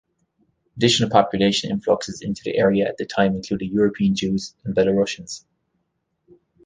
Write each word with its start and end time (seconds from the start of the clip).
Additional 0.77 1.11
population 1.11 1.69
influxes 1.69 2.21
into 2.23 2.41
the 2.43 2.57
area 2.57 2.87
at 2.87 2.97
this 2.97 3.05
time 3.05 3.35
included 3.35 3.69
European 3.71 4.15
Jews 4.15 4.55
and 4.63 4.75
Belarusians. 4.75 5.43